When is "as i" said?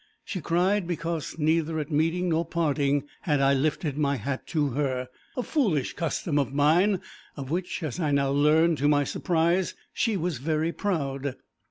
7.83-8.09